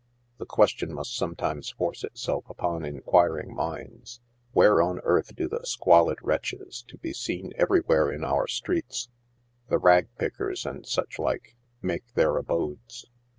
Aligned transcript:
The 0.39 0.47
question 0.47 0.95
must 0.95 1.15
sometimes 1.15 1.69
force 1.69 2.03
itself 2.03 2.45
upon 2.49 2.83
inquiring 2.85 3.53
minds. 3.53 4.17
t; 4.17 4.23
Where 4.51 4.81
on 4.81 4.97
earth 5.03 5.35
do 5.35 5.47
the 5.47 5.63
squalid 5.63 6.17
wretches, 6.23 6.83
to 6.87 6.97
be 6.97 7.13
seen 7.13 7.53
everywhere 7.55 8.11
in 8.11 8.23
our 8.23 8.47
streets— 8.47 9.09
the 9.69 9.77
rag 9.77 10.07
pickers 10.17 10.65
and 10.65 10.87
such 10.87 11.19
like— 11.19 11.55
make 11.83 12.13
their 12.15 12.35
abodes?"' 12.37 13.05